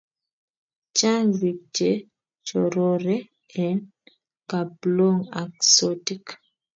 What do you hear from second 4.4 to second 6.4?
kaplong ak sotik